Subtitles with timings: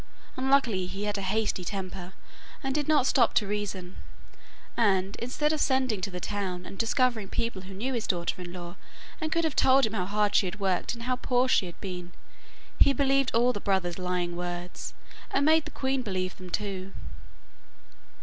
[0.35, 2.13] Unluckily he had a hasty temper,
[2.63, 3.97] and did not stop to reason,
[4.75, 8.51] and, instead of sending to the town, and discovering people who knew his daughter in
[8.51, 8.77] law
[9.21, 11.79] and could have told him how hard she had worked and how poor she had
[11.81, 12.13] been,
[12.79, 14.95] he believed all the brother's lying words,
[15.29, 16.93] and made the queen believe them too.